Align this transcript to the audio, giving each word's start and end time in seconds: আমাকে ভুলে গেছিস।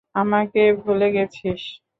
আমাকে 0.15 0.61
ভুলে 0.81 1.07
গেছিস। 1.15 1.61